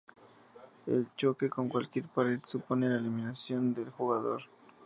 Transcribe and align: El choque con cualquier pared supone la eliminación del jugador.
El 0.87 1.09
choque 1.15 1.47
con 1.47 1.69
cualquier 1.69 2.05
pared 2.05 2.39
supone 2.43 2.89
la 2.89 2.97
eliminación 2.97 3.71
del 3.75 3.91
jugador. 3.91 4.41